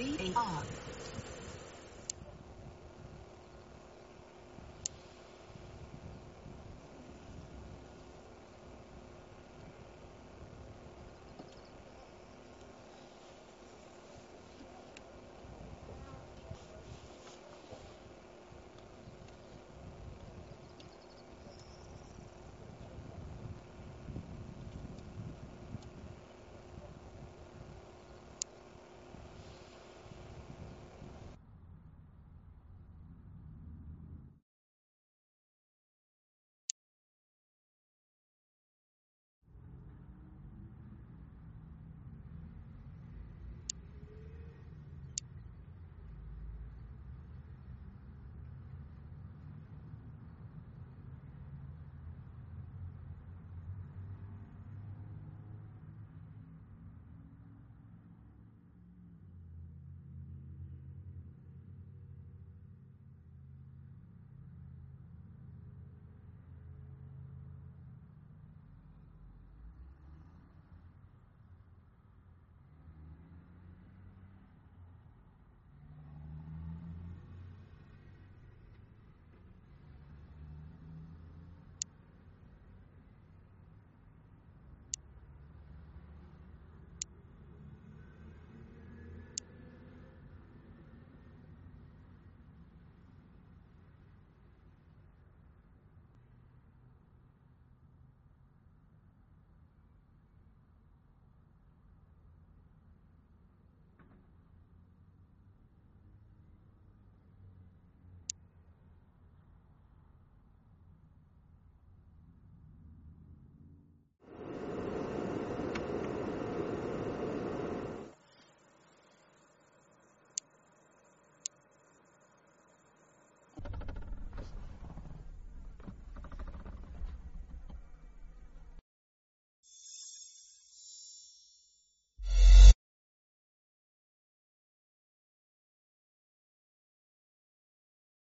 V-A-R 0.00 0.89